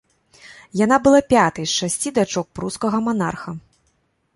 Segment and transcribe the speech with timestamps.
[0.83, 3.51] Яна была пятай з шасці дачок прускага манарха.